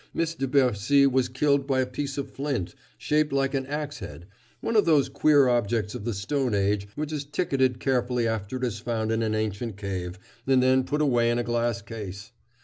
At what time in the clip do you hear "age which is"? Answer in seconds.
6.55-7.23